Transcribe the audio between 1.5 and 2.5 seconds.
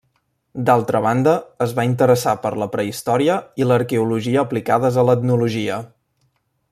es va interessar